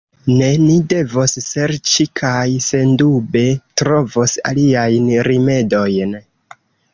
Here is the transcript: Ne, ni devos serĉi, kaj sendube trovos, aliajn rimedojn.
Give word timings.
Ne, 0.37 0.45
ni 0.61 0.75
devos 0.93 1.35
serĉi, 1.47 2.05
kaj 2.21 2.45
sendube 2.69 3.43
trovos, 3.83 4.35
aliajn 4.53 5.13
rimedojn. 5.29 6.19